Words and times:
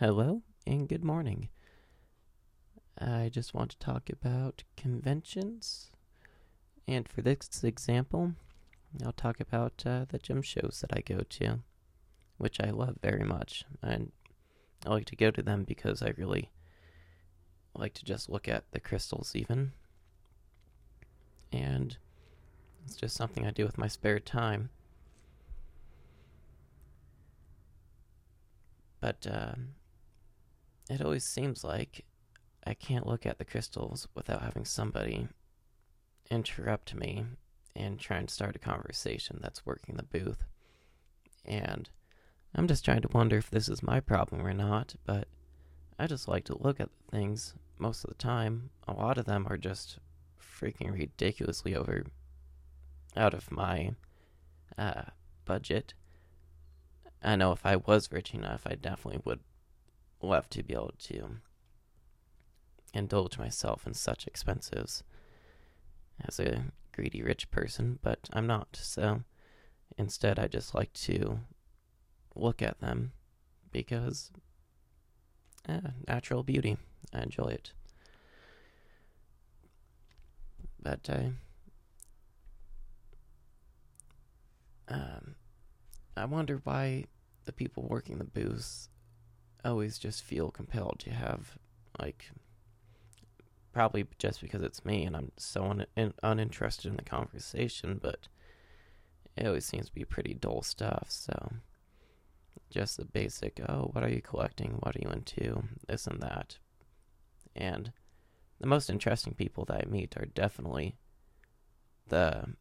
Hello 0.00 0.40
and 0.66 0.88
good 0.88 1.04
morning. 1.04 1.50
I 2.98 3.28
just 3.30 3.52
want 3.52 3.72
to 3.72 3.78
talk 3.78 4.08
about 4.08 4.62
conventions. 4.74 5.90
And 6.88 7.06
for 7.06 7.20
this 7.20 7.62
example, 7.62 8.32
I'll 9.04 9.12
talk 9.12 9.40
about 9.40 9.82
uh, 9.84 10.06
the 10.08 10.16
gem 10.16 10.40
shows 10.40 10.80
that 10.80 10.96
I 10.96 11.02
go 11.02 11.20
to, 11.28 11.58
which 12.38 12.62
I 12.62 12.70
love 12.70 12.96
very 13.02 13.24
much. 13.24 13.66
And 13.82 14.10
I 14.86 14.88
like 14.88 15.04
to 15.04 15.16
go 15.16 15.30
to 15.30 15.42
them 15.42 15.64
because 15.64 16.00
I 16.00 16.14
really 16.16 16.50
like 17.74 17.92
to 17.92 18.04
just 18.06 18.30
look 18.30 18.48
at 18.48 18.72
the 18.72 18.80
crystals, 18.80 19.36
even. 19.36 19.72
And 21.52 21.98
it's 22.86 22.96
just 22.96 23.16
something 23.16 23.46
I 23.46 23.50
do 23.50 23.66
with 23.66 23.76
my 23.76 23.88
spare 23.88 24.18
time. 24.18 24.70
But 29.02 29.26
uh, 29.30 29.52
it 30.90 31.00
always 31.00 31.24
seems 31.24 31.62
like 31.62 32.04
I 32.66 32.74
can't 32.74 33.06
look 33.06 33.24
at 33.24 33.38
the 33.38 33.44
crystals 33.44 34.08
without 34.14 34.42
having 34.42 34.64
somebody 34.64 35.28
interrupt 36.30 36.94
me 36.94 37.24
and 37.76 37.98
try 37.98 38.18
and 38.18 38.28
start 38.28 38.56
a 38.56 38.60
conversation 38.60 39.38
that's 39.40 39.64
working 39.64 39.96
the 39.96 40.02
booth. 40.02 40.44
And 41.44 41.88
I'm 42.54 42.66
just 42.66 42.84
trying 42.84 43.02
to 43.02 43.08
wonder 43.12 43.38
if 43.38 43.50
this 43.50 43.68
is 43.68 43.82
my 43.82 44.00
problem 44.00 44.44
or 44.46 44.52
not, 44.52 44.96
but 45.06 45.28
I 45.98 46.06
just 46.06 46.28
like 46.28 46.44
to 46.46 46.58
look 46.60 46.80
at 46.80 46.90
things 47.10 47.54
most 47.78 48.04
of 48.04 48.10
the 48.10 48.16
time. 48.16 48.70
A 48.88 48.92
lot 48.92 49.18
of 49.18 49.26
them 49.26 49.46
are 49.48 49.56
just 49.56 49.98
freaking 50.40 50.92
ridiculously 50.92 51.74
over 51.74 52.04
out 53.16 53.34
of 53.34 53.50
my 53.50 53.92
uh, 54.76 55.02
budget. 55.44 55.94
I 57.22 57.36
know 57.36 57.52
if 57.52 57.64
I 57.64 57.76
was 57.76 58.10
rich 58.10 58.34
enough, 58.34 58.62
I 58.66 58.74
definitely 58.74 59.20
would 59.24 59.40
love 60.22 60.48
to 60.50 60.62
be 60.62 60.74
able 60.74 60.94
to 60.98 61.36
indulge 62.92 63.38
myself 63.38 63.86
in 63.86 63.94
such 63.94 64.26
expenses 64.26 65.02
as 66.26 66.38
a 66.38 66.64
greedy 66.92 67.22
rich 67.22 67.50
person, 67.50 67.98
but 68.02 68.28
I'm 68.32 68.46
not. 68.46 68.78
So 68.80 69.22
instead, 69.96 70.38
I 70.38 70.48
just 70.48 70.74
like 70.74 70.92
to 70.94 71.40
look 72.34 72.62
at 72.62 72.80
them 72.80 73.12
because 73.72 74.30
eh, 75.68 75.80
natural 76.06 76.42
beauty. 76.42 76.76
I 77.12 77.22
enjoy 77.22 77.48
it. 77.48 77.72
But 80.82 81.08
I. 81.08 81.32
Um, 84.88 85.36
I 86.16 86.24
wonder 86.24 86.60
why 86.64 87.04
the 87.44 87.52
people 87.52 87.86
working 87.88 88.18
the 88.18 88.24
booths 88.24 88.88
always 89.64 89.98
just 89.98 90.22
feel 90.22 90.50
compelled 90.50 91.00
to 91.00 91.10
have 91.10 91.58
like 91.98 92.30
probably 93.72 94.06
just 94.18 94.40
because 94.40 94.62
it's 94.62 94.84
me 94.84 95.04
and 95.04 95.16
I'm 95.16 95.32
so 95.36 95.64
un- 95.64 95.86
in- 95.96 96.14
uninterested 96.22 96.86
in 96.86 96.96
the 96.96 97.02
conversation, 97.02 97.98
but 98.02 98.28
it 99.36 99.46
always 99.46 99.64
seems 99.64 99.86
to 99.86 99.94
be 99.94 100.04
pretty 100.04 100.34
dull 100.34 100.62
stuff. 100.62 101.06
So 101.08 101.52
just 102.70 102.96
the 102.96 103.04
basic, 103.04 103.60
oh, 103.68 103.90
what 103.92 104.04
are 104.04 104.08
you 104.10 104.20
collecting? 104.20 104.76
What 104.80 104.96
are 104.96 105.00
you 105.02 105.10
into? 105.10 105.64
This 105.86 106.06
and 106.06 106.20
that. 106.20 106.58
And 107.54 107.92
the 108.60 108.66
most 108.66 108.90
interesting 108.90 109.34
people 109.34 109.64
that 109.66 109.84
I 109.86 109.90
meet 109.90 110.16
are 110.16 110.26
definitely 110.26 110.96
the 112.08 112.54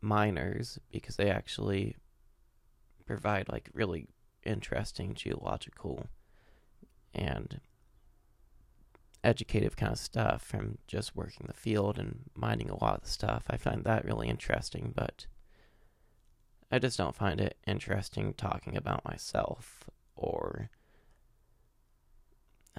miners 0.00 0.78
because 0.90 1.16
they 1.16 1.30
actually 1.30 1.96
provide 3.06 3.48
like 3.48 3.68
really 3.74 4.06
interesting 4.44 5.14
geological 5.14 6.06
and 7.14 7.60
educative 9.22 9.76
kind 9.76 9.92
of 9.92 9.98
stuff 9.98 10.42
from 10.42 10.78
just 10.86 11.14
working 11.14 11.46
the 11.46 11.52
field 11.52 11.98
and 11.98 12.30
mining 12.34 12.70
a 12.70 12.82
lot 12.82 12.96
of 12.96 13.02
the 13.02 13.10
stuff. 13.10 13.44
I 13.50 13.56
find 13.56 13.84
that 13.84 14.04
really 14.04 14.28
interesting, 14.28 14.92
but 14.94 15.26
I 16.72 16.78
just 16.78 16.96
don't 16.96 17.16
find 17.16 17.40
it 17.40 17.58
interesting 17.66 18.34
talking 18.34 18.76
about 18.76 19.04
myself 19.04 19.90
or 20.16 20.70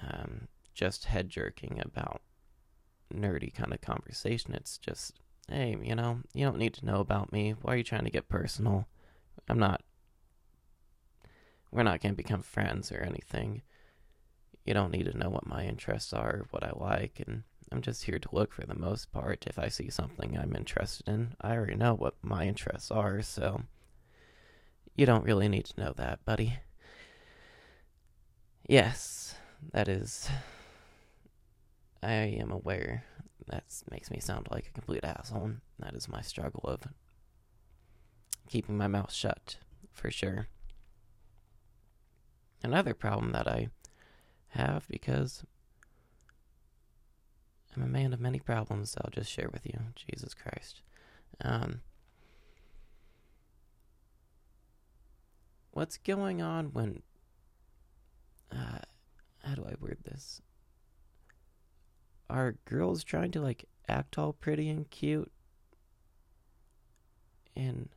um, 0.00 0.48
just 0.74 1.04
head 1.04 1.28
jerking 1.28 1.80
about 1.84 2.22
nerdy 3.14 3.52
kind 3.54 3.72
of 3.72 3.80
conversation. 3.80 4.54
It's 4.54 4.78
just, 4.78 5.20
hey, 5.48 5.76
you 5.82 5.94
know, 5.94 6.20
you 6.32 6.44
don't 6.44 6.58
need 6.58 6.74
to 6.74 6.86
know 6.86 7.00
about 7.00 7.32
me. 7.32 7.54
Why 7.60 7.74
are 7.74 7.76
you 7.76 7.84
trying 7.84 8.04
to 8.04 8.10
get 8.10 8.28
personal? 8.28 8.86
I'm 9.48 9.58
not 9.58 9.81
we're 11.72 11.82
not 11.82 12.00
going 12.00 12.12
to 12.12 12.16
become 12.16 12.42
friends 12.42 12.92
or 12.92 13.00
anything. 13.00 13.62
You 14.64 14.74
don't 14.74 14.92
need 14.92 15.06
to 15.06 15.16
know 15.16 15.30
what 15.30 15.46
my 15.46 15.64
interests 15.64 16.12
are, 16.12 16.46
what 16.50 16.62
I 16.62 16.70
like, 16.74 17.20
and 17.26 17.42
I'm 17.72 17.80
just 17.80 18.04
here 18.04 18.18
to 18.18 18.28
look 18.30 18.52
for 18.52 18.66
the 18.66 18.78
most 18.78 19.10
part. 19.10 19.46
If 19.46 19.58
I 19.58 19.68
see 19.68 19.88
something 19.88 20.36
I'm 20.36 20.54
interested 20.54 21.08
in, 21.08 21.34
I 21.40 21.54
already 21.54 21.74
know 21.74 21.94
what 21.94 22.14
my 22.22 22.46
interests 22.46 22.90
are, 22.90 23.22
so 23.22 23.62
you 24.94 25.06
don't 25.06 25.24
really 25.24 25.48
need 25.48 25.64
to 25.64 25.80
know 25.80 25.94
that, 25.96 26.24
buddy. 26.24 26.58
Yes, 28.68 29.34
that 29.72 29.88
is. 29.88 30.28
I 32.02 32.12
am 32.12 32.52
aware 32.52 33.04
that 33.48 33.64
makes 33.90 34.10
me 34.10 34.20
sound 34.20 34.48
like 34.50 34.66
a 34.66 34.72
complete 34.72 35.04
asshole. 35.04 35.52
That 35.78 35.94
is 35.94 36.08
my 36.08 36.20
struggle 36.20 36.64
of 36.64 36.82
keeping 38.48 38.76
my 38.76 38.86
mouth 38.86 39.12
shut, 39.12 39.56
for 39.90 40.10
sure 40.10 40.48
another 42.62 42.94
problem 42.94 43.32
that 43.32 43.48
I 43.48 43.68
have 44.48 44.86
because 44.88 45.44
I'm 47.74 47.82
a 47.82 47.86
man 47.86 48.12
of 48.12 48.20
many 48.20 48.38
problems 48.38 48.96
I'll 49.00 49.10
just 49.10 49.30
share 49.30 49.48
with 49.50 49.66
you. 49.66 49.78
Jesus 49.94 50.34
Christ. 50.34 50.82
Um, 51.40 51.80
what's 55.70 55.96
going 55.96 56.42
on 56.42 56.66
when. 56.72 57.02
Uh, 58.50 58.80
how 59.42 59.54
do 59.54 59.64
I 59.64 59.74
word 59.80 59.98
this? 60.04 60.42
Are 62.28 62.56
girls 62.66 63.02
trying 63.02 63.30
to 63.32 63.40
like 63.40 63.64
act 63.88 64.18
all 64.18 64.34
pretty 64.34 64.68
and 64.68 64.88
cute? 64.90 65.32
And 67.56 67.88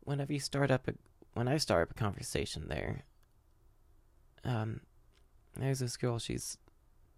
whenever 0.00 0.32
you 0.32 0.40
start 0.40 0.70
up 0.70 0.88
a. 0.88 0.94
When 1.32 1.48
I 1.48 1.58
start 1.58 1.82
up 1.82 1.90
a 1.90 1.94
conversation 1.94 2.68
there, 2.68 3.04
um, 4.46 4.80
there's 5.56 5.80
this 5.80 5.96
girl, 5.96 6.18
she's 6.18 6.56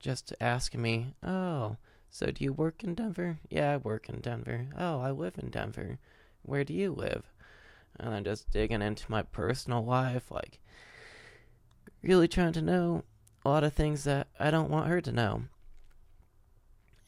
just 0.01 0.33
asking 0.41 0.81
me, 0.81 1.15
oh, 1.23 1.77
so 2.11 2.31
do 2.31 2.43
you 2.43 2.53
work 2.53 2.83
in 2.83 2.95
Denver? 2.95 3.39
Yeah, 3.51 3.75
I 3.75 3.77
work 3.77 4.09
in 4.09 4.21
Denver. 4.21 4.69
Oh, 4.77 5.01
I 5.01 5.11
live 5.11 5.35
in 5.39 5.51
Denver. 5.51 5.99
Where 6.43 6.65
do 6.65 6.73
you 6.73 6.91
live? 6.91 7.31
And 8.01 8.15
I'm 8.15 8.25
just 8.25 8.51
digging 8.51 8.81
into 8.81 9.11
my 9.11 9.23
personal 9.23 9.85
life, 9.85 10.31
like 10.31 10.61
really 12.03 12.29
trying 12.29 12.53
to 12.55 12.63
know 12.63 13.05
a 13.45 13.49
lot 13.49 13.65
of 13.65 13.75
things 13.75 14.05
that 14.05 14.29
I 14.41 14.51
don't 14.51 14.71
want 14.71 14.89
her 14.89 15.01
to 15.03 15.13
know. 15.13 15.43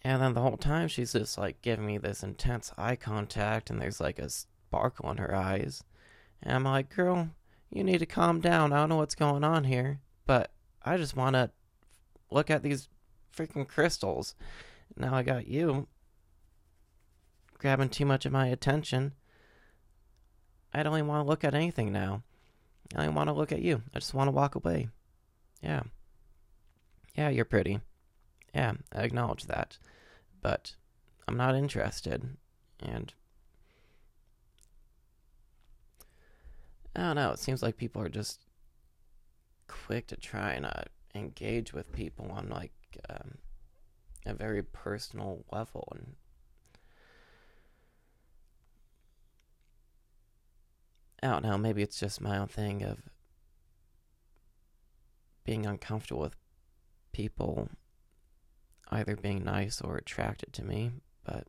And 0.02 0.20
then 0.20 0.34
the 0.34 0.40
whole 0.40 0.56
time 0.56 0.88
she's 0.88 1.12
just 1.12 1.38
like 1.38 1.62
giving 1.62 1.86
me 1.86 1.98
this 1.98 2.22
intense 2.22 2.72
eye 2.76 2.96
contact, 2.96 3.70
and 3.70 3.80
there's 3.80 4.00
like 4.00 4.18
a 4.18 4.28
sparkle 4.28 5.10
in 5.10 5.18
her 5.18 5.34
eyes. 5.34 5.84
And 6.42 6.54
I'm 6.54 6.64
like, 6.64 6.94
girl, 6.94 7.30
you 7.70 7.84
need 7.84 7.98
to 7.98 8.06
calm 8.06 8.40
down. 8.40 8.72
I 8.72 8.78
don't 8.78 8.88
know 8.88 8.96
what's 8.96 9.14
going 9.14 9.44
on 9.44 9.64
here 9.64 10.00
but 10.30 10.52
I 10.84 10.96
just 10.96 11.16
want 11.16 11.34
to 11.34 11.50
look 12.30 12.50
at 12.50 12.62
these 12.62 12.88
freaking 13.36 13.66
crystals. 13.66 14.36
Now 14.96 15.12
I 15.12 15.24
got 15.24 15.48
you 15.48 15.88
grabbing 17.58 17.88
too 17.88 18.06
much 18.06 18.26
of 18.26 18.30
my 18.30 18.46
attention. 18.46 19.14
I 20.72 20.84
don't 20.84 20.94
even 20.94 21.08
want 21.08 21.24
to 21.24 21.28
look 21.28 21.42
at 21.42 21.56
anything 21.56 21.90
now. 21.90 22.22
I 22.94 23.06
don't 23.06 23.16
want 23.16 23.28
to 23.28 23.34
look 23.34 23.50
at 23.50 23.60
you. 23.60 23.82
I 23.92 23.98
just 23.98 24.14
want 24.14 24.28
to 24.28 24.32
walk 24.32 24.54
away. 24.54 24.90
Yeah. 25.64 25.82
Yeah, 27.16 27.30
you're 27.30 27.44
pretty. 27.44 27.80
Yeah, 28.54 28.74
I 28.94 29.02
acknowledge 29.02 29.46
that. 29.46 29.78
But 30.40 30.76
I'm 31.26 31.36
not 31.36 31.56
interested. 31.56 32.36
And 32.78 33.12
I 36.94 37.00
don't 37.00 37.16
know. 37.16 37.32
It 37.32 37.40
seems 37.40 37.64
like 37.64 37.76
people 37.76 38.00
are 38.00 38.08
just 38.08 38.44
quick 39.90 40.06
to 40.06 40.16
try 40.16 40.52
and 40.52 40.66
uh, 40.66 40.82
engage 41.16 41.72
with 41.72 41.92
people 41.92 42.30
on 42.30 42.48
like 42.48 42.70
um, 43.08 43.38
a 44.24 44.32
very 44.32 44.62
personal 44.62 45.44
level 45.50 45.88
and 45.90 46.14
I 51.20 51.26
don't 51.26 51.42
know, 51.42 51.58
maybe 51.58 51.82
it's 51.82 51.98
just 51.98 52.20
my 52.20 52.38
own 52.38 52.46
thing 52.46 52.84
of 52.84 52.98
being 55.44 55.66
uncomfortable 55.66 56.20
with 56.20 56.36
people 57.10 57.68
either 58.92 59.16
being 59.16 59.42
nice 59.42 59.80
or 59.80 59.96
attracted 59.96 60.52
to 60.52 60.64
me, 60.64 60.92
but 61.24 61.48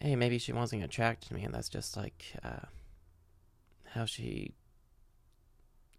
hey, 0.00 0.16
maybe 0.16 0.38
she 0.38 0.52
wasn't 0.52 0.82
attracted 0.82 1.28
to 1.28 1.34
me 1.34 1.44
and 1.44 1.54
that's 1.54 1.68
just 1.68 1.96
like 1.96 2.34
uh, 2.42 2.66
how 3.96 4.04
she 4.04 4.52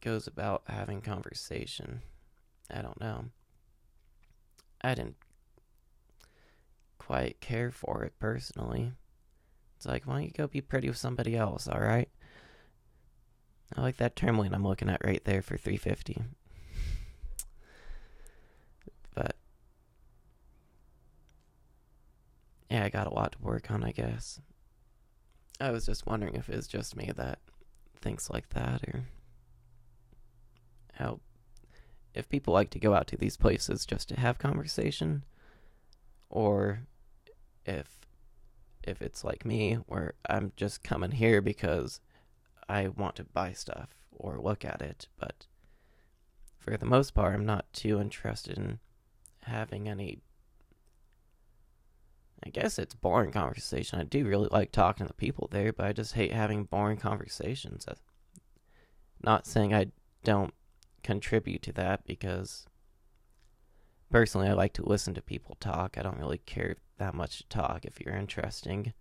goes 0.01 0.27
about 0.27 0.61
having 0.67 1.01
conversation. 1.01 2.01
I 2.71 2.81
don't 2.81 2.99
know. 3.01 3.25
I 4.81 4.93
didn't 4.93 5.15
quite 6.99 7.41
care 7.41 7.71
for 7.71 8.03
it 8.03 8.13
personally. 8.19 8.93
It's 9.75 9.85
like, 9.85 10.05
why 10.05 10.13
don't 10.13 10.23
you 10.23 10.31
go 10.31 10.47
be 10.47 10.61
pretty 10.61 10.87
with 10.87 10.97
somebody 10.97 11.35
else, 11.35 11.67
alright? 11.67 12.09
I 13.75 13.81
like 13.81 13.97
that 13.97 14.15
Tourmaline 14.15 14.53
I'm 14.53 14.65
looking 14.65 14.89
at 14.89 15.03
right 15.03 15.23
there 15.25 15.41
for 15.41 15.57
350 15.57 16.21
But 19.13 19.35
yeah, 22.69 22.83
I 22.83 22.89
got 22.89 23.07
a 23.07 23.13
lot 23.13 23.33
to 23.33 23.39
work 23.39 23.71
on, 23.71 23.83
I 23.83 23.91
guess. 23.91 24.39
I 25.59 25.71
was 25.71 25.85
just 25.87 26.05
wondering 26.05 26.35
if 26.35 26.49
it's 26.49 26.67
just 26.67 26.95
me 26.95 27.11
that 27.15 27.39
thinks 27.97 28.29
like 28.29 28.49
that 28.49 28.83
or 28.83 29.05
how 30.93 31.19
if 32.13 32.27
people 32.29 32.53
like 32.53 32.71
to 32.71 32.79
go 32.79 32.93
out 32.93 33.07
to 33.07 33.17
these 33.17 33.37
places 33.37 33.85
just 33.85 34.09
to 34.09 34.19
have 34.19 34.39
conversation 34.39 35.23
or 36.29 36.87
if 37.65 37.97
if 38.83 39.01
it's 39.01 39.23
like 39.23 39.45
me 39.45 39.75
where 39.87 40.13
I'm 40.29 40.53
just 40.55 40.83
coming 40.83 41.11
here 41.11 41.41
because 41.41 41.99
I 42.69 42.87
want 42.87 43.15
to 43.17 43.25
buy 43.25 43.51
stuff 43.51 43.89
or 44.11 44.39
look 44.39 44.63
at 44.63 44.81
it, 44.81 45.07
but 45.19 45.45
for 46.57 46.77
the 46.77 46.85
most 46.85 47.13
part 47.13 47.35
I'm 47.35 47.45
not 47.45 47.71
too 47.73 47.99
interested 47.99 48.57
in 48.57 48.79
having 49.43 49.87
any 49.87 50.21
I 52.47 52.49
guess 52.49 52.79
it's 52.79 52.95
boring 52.95 53.33
conversation. 53.33 53.99
I 53.99 54.05
do 54.05 54.25
really 54.25 54.47
like 54.49 54.71
talking 54.71 55.05
to 55.05 55.09
the 55.09 55.13
people 55.13 55.49
there, 55.51 55.73
but 55.73 55.85
I 55.85 55.91
just 55.91 56.13
hate 56.13 56.31
having 56.31 56.63
boring 56.63 56.95
conversations. 56.95 57.85
Not 59.21 59.45
saying 59.45 59.73
I 59.73 59.87
don't 60.23 60.53
contribute 61.03 61.61
to 61.63 61.73
that 61.73 62.05
because 62.05 62.65
personally 64.09 64.47
I 64.47 64.53
like 64.53 64.71
to 64.73 64.87
listen 64.87 65.13
to 65.15 65.21
people 65.21 65.57
talk. 65.59 65.97
I 65.97 66.03
don't 66.03 66.19
really 66.19 66.37
care 66.37 66.77
that 66.99 67.13
much 67.13 67.39
to 67.39 67.47
talk. 67.49 67.83
If 67.83 67.99
you're 67.99 68.15
interesting, 68.15 68.93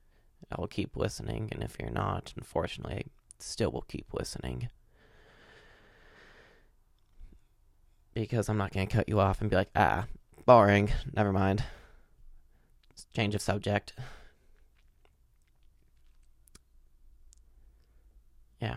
I 0.51 0.61
will 0.61 0.67
keep 0.67 0.97
listening, 0.97 1.49
and 1.53 1.63
if 1.63 1.77
you're 1.79 1.89
not, 1.89 2.35
unfortunately, 2.37 2.95
I 2.97 3.05
still 3.39 3.71
will 3.71 3.87
keep 3.87 4.13
listening. 4.13 4.71
Because 8.13 8.49
I'm 8.49 8.59
not 8.59 8.73
going 8.73 8.89
to 8.89 8.97
cut 8.97 9.09
you 9.09 9.21
off 9.21 9.41
and 9.41 9.49
be 9.49 9.55
like, 9.55 9.71
ah, 9.77 10.07
boring, 10.47 10.91
never 11.15 11.33
mind. 11.33 11.63
Change 13.17 13.35
of 13.35 13.41
subject. 13.41 13.95
Yeah. 18.61 18.77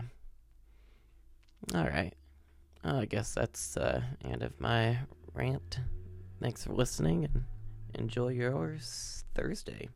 All 1.74 1.84
right. 1.84 2.14
I 2.82 3.04
guess 3.04 3.34
that's 3.34 3.76
uh, 3.76 4.00
end 4.24 4.42
of 4.42 4.58
my 4.58 5.00
rant. 5.34 5.80
Thanks 6.40 6.64
for 6.64 6.72
listening 6.72 7.26
and 7.26 7.44
enjoy 7.94 8.28
yours 8.28 9.24
Thursday. 9.34 9.90